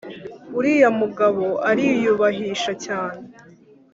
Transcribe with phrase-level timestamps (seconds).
[0.57, 3.23] uriya mugabo ariyubahisha cyane